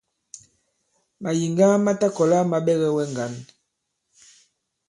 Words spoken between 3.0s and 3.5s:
ŋgǎn.